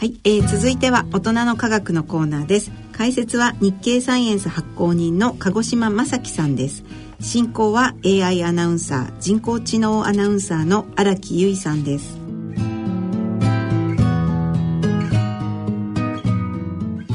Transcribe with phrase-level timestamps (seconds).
[0.00, 2.70] はい、えー、続いては大人の科学のコーナーです。
[2.90, 6.84] 解説は日経サイエンス発行人の鹿児島正樹さんです。
[7.20, 12.16] 進行は AI アナウンサー人工知能アナウンサーの荒木由衣さんです。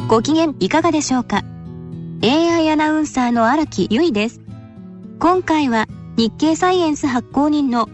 [0.08, 1.44] ご機嫌いかがでしょうか
[2.22, 4.42] ？AI アナウンサーの荒木由衣です。
[5.18, 7.90] 今回は日経サイエンス発行人の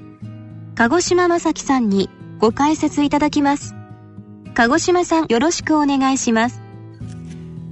[0.76, 3.74] 鹿児島正樹さんにご解説いただきます。
[4.54, 6.62] 鹿児島さんよろしくお願いします。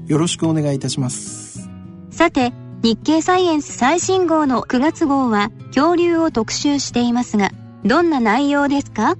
[0.07, 1.69] よろしくお願いいたします。
[2.09, 7.51] さて日経サイエンス最新号の9月号は恐竜を特集していますが
[7.83, 9.17] どんな内容ですか？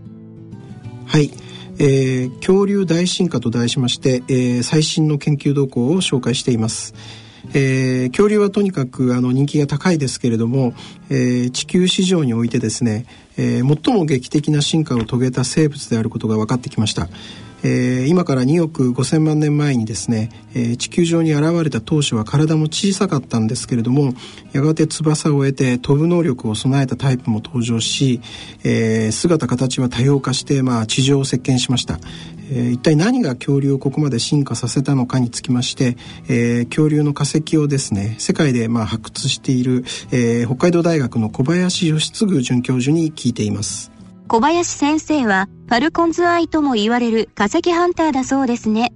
[1.06, 1.32] はい、
[1.80, 6.94] えー、恐竜大進化と題しまして、えー、最新の研究動向を紹介しています。
[7.54, 10.74] えー、恐竜はとにかくあの人気が高いですけれども、
[11.10, 13.06] えー、地球市場においてですね、
[13.38, 17.10] えー、最も劇的な進化を遂げた生物であることが分かってきました。
[17.64, 24.14] えー、今から2億5,000万年前にですね、えー、地球上に現れた当初は体も小さかったんですけれども
[24.54, 28.22] やがて翼を得て飛ぶ能力を備えたタイプも登場し、
[28.64, 32.00] えー、姿形は多様化して、まあ、地上を席巻しました、
[32.52, 35.98] えー、一体何が恐竜をここまで進化させたのかにつきまして、
[36.30, 43.99] えー、恐竜の化石をですね世界でまあ発掘している、えー、北海道大学の小林義嗣准教授に聞いています。
[44.30, 48.94] 小林先生はファルコンズアイとも言われる化石ハンターだそうですね。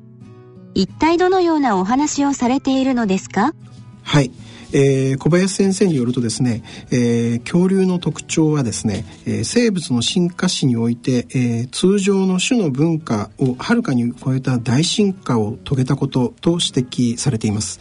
[0.76, 3.56] 一体どのようなお話をされているのですか？
[4.04, 4.32] はい。
[4.74, 17.80] えー、小林先生によるとですね、えー、恐竜の特徴はですね、えー、生物の進化史において、えー、通常の種の文化をはるかに超えた大進化を遂げたことと指摘されています、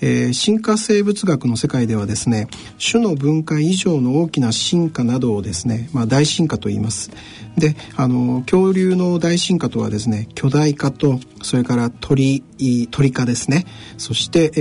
[0.00, 2.48] えー、進化生物学の世界ではですね
[2.78, 7.10] 種の分化以上の大きな進化などをですね、まあ、大進化と言います。
[7.56, 12.42] であの恐竜の大進化とはですね巨大化とそれから鳥
[12.90, 13.64] 鳥化ですね。
[13.96, 14.60] そして、え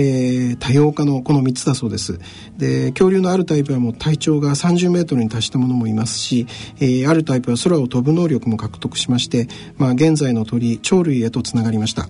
[0.54, 2.20] ー、多様化のこの3つだそうです
[2.58, 6.48] で恐竜のあるタイプはもう体長が30メートルに達したものもいますし、
[6.80, 9.48] えー、あるタイプは空を飛ぶ能力も獲得しまして、
[9.78, 12.08] まあ、現在の鳥鳥類へとつながりました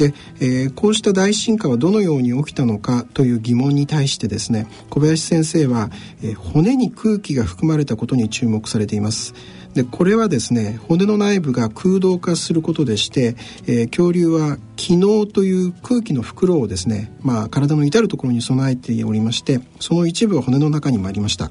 [0.00, 5.90] で、えー、こうした大進化はどのように起きたのかという疑問に対してですね小林先生は、
[6.22, 9.34] えー、骨に空気が含まれたことに注目されています。
[9.74, 21.50] でこれはですね骨の内部が空洞化することでして、えー、恐竜は気嚢という空気の袋をですね、まあ、体の至る所に備えておりましてその一部は骨の中にもありました。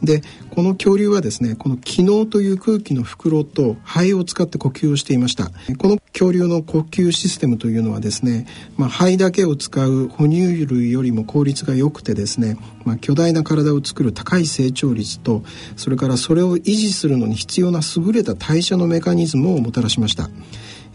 [0.00, 0.22] で
[0.52, 5.50] この恐竜はですねこの気嚢という空気の袋と肺を使って呼吸をしていました。
[5.76, 8.46] この恐竜の呼吸システムというのはですね、
[8.76, 15.42] まあ、肺だけを使う哺乳類よりも効率が良くてですね、まあ、巨大な体を作る高い成長率と
[15.76, 20.30] それからそれを維持するのに必要な優れた代謝のメカニズムをもたらしました。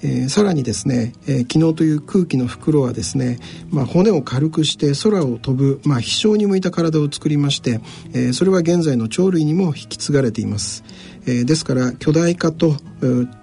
[0.04, 7.80] えー、さらにですね、えー、機能という空気の袋はですね、まあ、骨を軽くして空を飛ぶ、まあ、飛翔に向いた体を作りまして、
[8.14, 10.84] えー、それは現在の鳥類にも引き継がれています、
[11.26, 12.76] えー、ですから巨大化と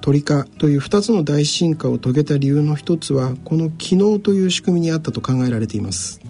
[0.00, 6.20] 鳥化という2つの大進化を遂げた理由の一つはこの機能という仕組みにあったと考えられています。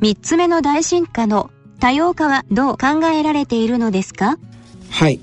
[0.00, 1.50] 3つ目の大進化の
[1.80, 4.38] 多様化はどう考えられているのですか？
[4.90, 5.20] はい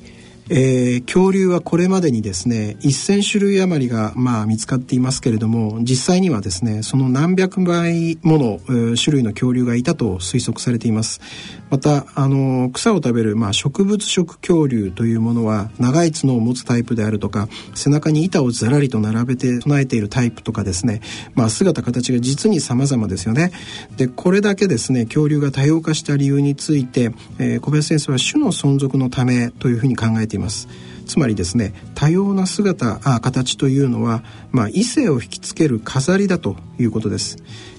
[0.50, 11.19] えー、恐竜はこれまでにですね1,000種類余りが、まあ、見つかっていますけれども実際にはですねその何百倍もの、えー、種類の恐竜がいたと推測されています。
[11.75, 21.02] またあの草を食べる、まあ、植物食恐竜というものは長い角を持つタイプであるとか背中に板をずらりと並べて備えているタイプとかですね、
[21.34, 23.52] まあ、姿形が実に様々ですよね。
[23.97, 30.69] でこれだけですね恐竜が多様化した理由について、えー、小林先生は種の存続のためというふうに考えています。
[31.05, 37.38] つまりですね多様な姿あ形というのは、まあ、異性を引きつける飾りだということです、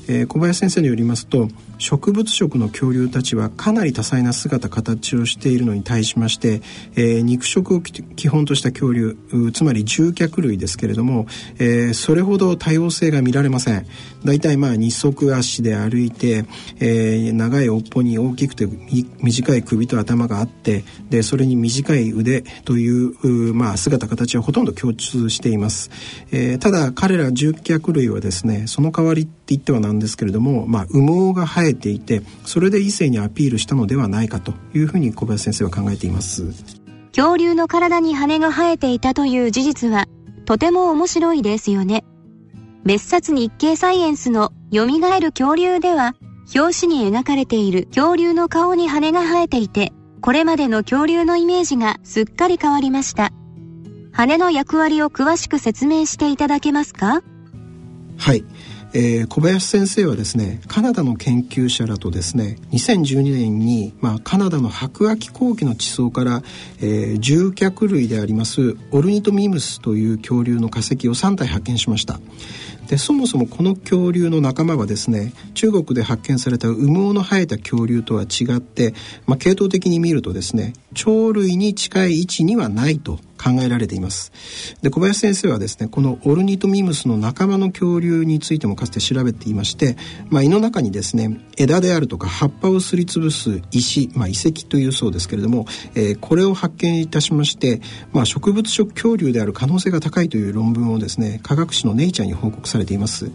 [0.08, 1.48] えー、小林先生によりますと
[1.78, 6.62] 植物食の恐竜たちはかなり多彩な姿形をしているのに対しまして、
[6.94, 9.16] えー、肉食を基本とした恐竜
[9.52, 11.26] つまり獣脚類ですけれども、
[11.58, 13.86] えー、それほど多様性が見られません。
[14.24, 16.44] 大体まあ二足足で歩いて、
[16.80, 25.90] えー、長い尾っぽに大きくて短い首と頭があってでそれに短い腕といううまあ、姿形はほとんど共通しています、
[26.32, 36.44] えー、ただ彼ら獣脚類はですねその代わりって言ってはなんですけれども、まあ、羽毛が生えていてそれで異性にアピールしたのではないかというふうに小林先生は考えています。
[37.14, 40.06] 恐竜の体に羽が生えていたという事実は
[40.44, 42.04] とても面白いですよね。
[42.84, 46.14] 別冊日経サイエンスの蘇る恐竜では
[46.54, 53.32] 表紙に描かれている恐竜の顔に羽が生えていてこれまでの恐竜のイメージがすっかり変わりました。
[54.12, 57.22] 羽の役割を詳しく説明していただけますか？
[58.16, 58.44] はい。
[58.94, 66.42] えー、小林先生はですねカナダの研究者らとですね2012年に、まあ、カナダの白亜紀後期の地層から、
[66.80, 72.20] えー、獣脚類でありますオルニトミムスという恐竜の化石を3体発見しました。
[72.88, 78.94] でそもそもこの恐竜の仲間はですね中国で発見された羽毛の生えた恐竜とは違って、
[79.26, 84.32] まあ、系統的に見るとですね鳥類に近い位置にはないと考えられています。
[84.82, 89.96] で小林先生はですねこのオルニトミムスの仲間の恐竜についてもかつて調べていまして、
[90.30, 97.80] まあ、胃の中にですね枝であるとか葉っぱをすりつぶす石、まあ、遺跡というそうですけれども、えー、これを発見いたしまして、
[98.12, 103.30] まあ、植物食恐竜である可能性が高いという論文をですね科学誌の「ネイチャー」に報告されています。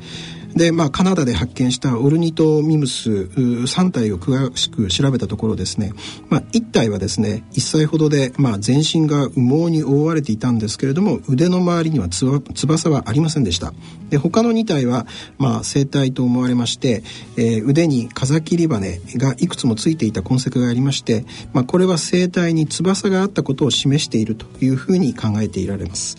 [0.56, 5.94] で、まあ、カナダで発見したオルニトミムス3体を詳しく調べたところですね、
[6.30, 13.74] まあ、1体はですね1歳ほどで、まあ、全身が羽毛に覆われていたんですけれども腕の周りにはつ翼はありませんでした。
[14.10, 15.08] で他の2体は、
[15.38, 17.02] まあ、生体と思われまして、
[17.38, 26.18] えー、腕に風切り羽がいくつもついていた痕跡がありまして、まあ、これは生体に翼があったことを示しているというふうに考えていられます。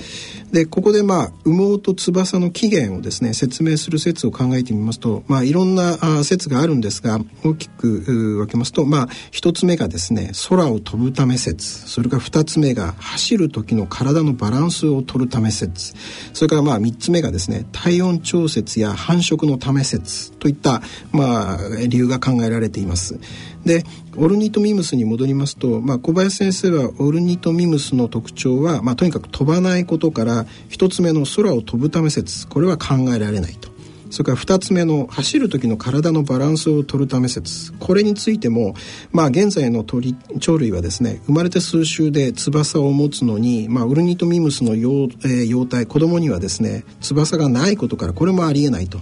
[0.52, 11.88] でここでまあ羽毛と翼の起源をですね説明する説を考えてみますと、まあ、いろんな説があるんですが大きく分けますと、まあ、1つ目がですね空を飛ぶため説。
[11.88, 15.94] それから2つ目が走る時の体のバランスを取るため説。
[16.32, 20.82] それからまあ3つ目がですね体温調節や繁殖のため説といった、
[21.12, 23.18] まあ、理由が考えられています。
[23.64, 23.84] で
[24.16, 32.46] オルニトミムスに戻りますと、まあ、小林先生はオルニトミムスの特徴は、まあ、とにかく飛ばないことから一つ目の空を飛ぶため説。
[32.46, 33.71] これは考えられないと。
[34.12, 38.74] それから2つ目の走る時の体のバランスを取るため説これについても、
[39.10, 48.98] まあ、現在の鳥鳥類はですね生まれて数週で翼を持つのに、まあ、ウルニトミムスの幼,、えー、幼体子供にはですね翼がないことからこれもありえないと。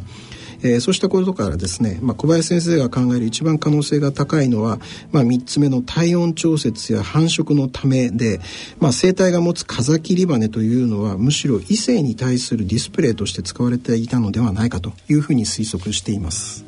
[0.63, 4.79] えー、そうしたことからですね、まあ、小林先生が考える一番可能性が高いのは、
[5.13, 8.41] まあ、3つ目の体温調節や繁殖のためで、
[8.79, 16.65] まあ、生体が持つ風切り羽というのはむしろ異性に対するディスプレイとして使われていたのではないかというふうに推測しています。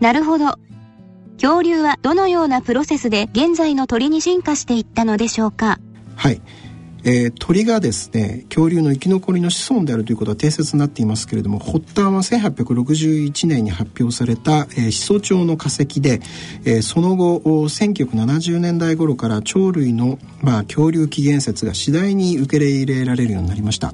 [0.00, 0.58] なるほど。
[1.40, 5.78] 恐竜はどのようなプロセスで現在の鳥に進化していったのでしょうか？
[6.16, 6.40] はい。
[7.04, 16.20] えー、鳥がですね恐竜の生き残りの子孫であるということは定説になっていますけれども発端は1861年に発表された、えー、始祖鳥の化石で、
[16.64, 23.92] えー、その後1970年代頃から鳥類の、まあ、恐竜起源説が次第に受け入れられるようになりました。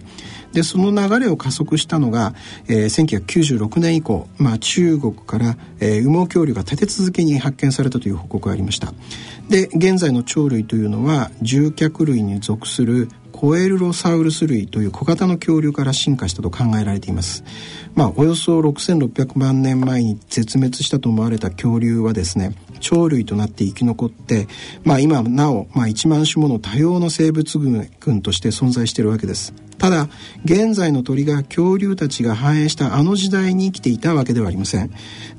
[0.53, 2.35] でその流れを加速したのが、
[2.69, 8.93] えー、1996年以降、まあ、中国から、えー、羽毛恐竜が立て続けに発見されたという報告がありました。
[9.49, 13.09] で現在の鳥類というのは獣脚類に属する
[13.41, 17.43] コエルロサウルス類という小型の恐竜から進化したと考えられています。
[17.95, 22.55] まあ、およそ6600万年前に絶滅したと思われた恐竜はですね、
[22.87, 24.47] 鳥類となって生き残って、
[24.85, 29.55] まあ、今なお、まあ、1万種もの多様な生物群として存在しているわけです。
[29.79, 30.11] ただ
[30.45, 34.91] 現在の鳥が恐竜たちが繁栄したあの時代に生きていたわけではありません。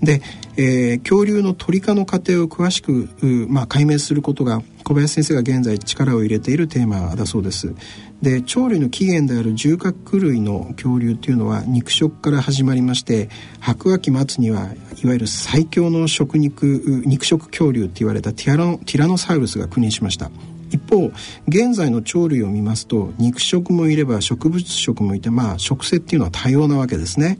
[0.01, 0.23] で、
[0.57, 3.07] えー、恐竜の鳥化の過程を詳しく、
[3.47, 7.73] まあ、解明することが小林先生が現在力を入れているテーマだそうです。
[8.21, 14.65] で鳥類の起源である獣角類の恐竜というのは肉食から始まりまして白亜紀末には
[15.01, 20.29] いわゆる最強の食肉肉食恐竜って言われたティラノティラノサウルスが君臨しました。
[20.71, 21.11] 一方
[21.47, 27.37] 現在の鳥類を見ますと肉食もいれば植物食もいてまあ食性っていうのは多様なわけですね。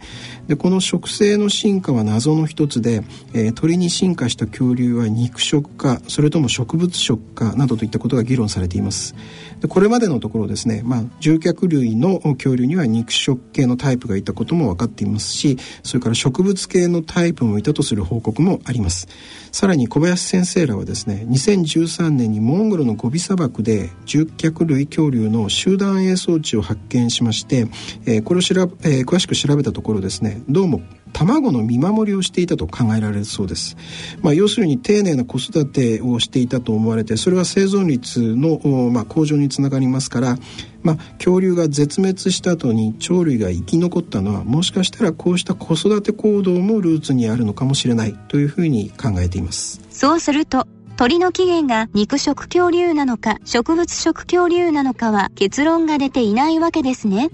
[0.48, 9.16] でこの食性の進化は謎の一つで、えー、鳥に進化した恐竜は肉食かそれとも植物食かなどといったことが議論されています。
[9.62, 19.08] でこれまでのところですね、まあ、獣脚類の恐竜には肉食系のタイプがいたことも分かっていますしそれから植物系のタイプもいたとする報告もあります。
[19.52, 27.68] さらに小林先生らはですね2013年にモンゴルのゴビ砂漠で獣脚類恐竜の集団営装置を発見しまして、
[28.06, 30.82] えー、これを調べ、えー、詳しく調べたところですねどうも
[31.14, 33.78] 卵の見守りをしていたと考えられるそうです、
[34.22, 38.60] まあ、要するに丁寧な子育てをしていたと思われてそれは生存率の、
[38.92, 40.38] まあ、向上につながりますから、
[40.84, 49.82] まあ、恐竜が絶滅した後に鳥類が生き残ったのはもしかしたらこうした子育て行動もルーツにあるのかもしれないというふうに考えています。
[49.90, 57.30] そうすると鳥の起源が肉食恐竜なのか植物食恐竜なのかは結論が出ていないわけですね。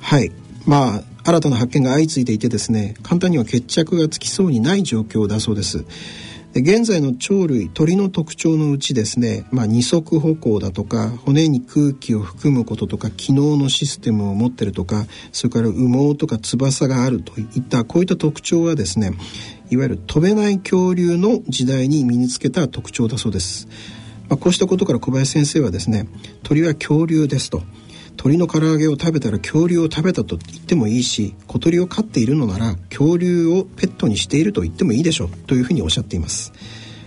[0.00, 0.32] はい。
[0.66, 5.84] まあ新たな発見が相次いでいてですね簡単には決着がつきそうにない状況だそうです
[6.54, 19.10] 現在の鳥類鳥の特徴のうちですね、まあ、二足歩行だとか骨に空気を含むこととか機能のシステムを持ってるとかそれから羽毛とか翼があるといったこういった特徴はですね
[19.68, 23.66] いわゆる飛べない恐竜の時代に身につけた特徴だそうです。
[24.28, 26.08] まあ、こうしたことから小林先生はですね
[26.42, 27.62] 鳥は恐竜ですと
[28.16, 36.52] 鳥の唐揚げを食べたら恐竜を食べたと言ってもいいし小鳥を飼っているのなら恐竜をペットにしていると言ってもいいでしょうというふうにおっしゃっています。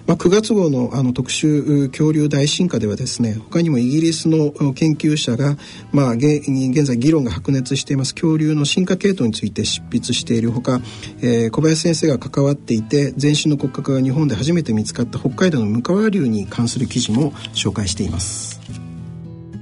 [0.10, 5.56] まあ、9月号のあの特集恐竜大進化ではですね他にもイギリスの研究者が、
[5.92, 10.82] まあ、現在議論が白熱しています恐竜の進化系統について執筆しているほか、
[11.22, 18.60] えー、小林先生が関わっていて全身の骨格が日本で初めて見つかった北海道の向川流に関する記事も紹介しています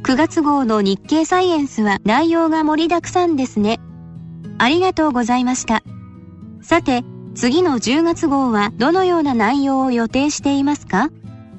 [0.08, 3.78] 9月号の日経サイエンスは内容が盛りだくさんですね。
[4.58, 5.84] ありがとうございました。
[6.62, 7.04] さて
[7.36, 11.10] 次の10月号はどのような内容を予定していますか？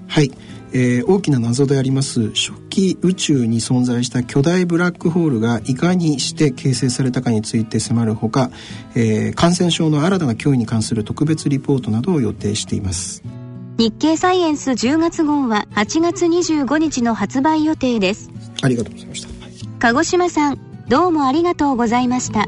[0.07, 0.33] はい、
[0.73, 2.31] えー、大きな謎であります。
[2.31, 8.51] 初期宇宙に存在した巨大ブラックホールがいかにして形成されたかについて迫るほか、
[8.95, 13.23] えー、感染症の新たな脅威に関する特別リポートなどを予定しています。
[13.77, 18.29] 日経サイエンス10月号は8月25日の発売予定です
[18.63, 22.47] ありがとうございました、はい、鹿児島さんどうもありがとうございました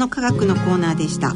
[0.00, 1.34] の科学のコーナーでした。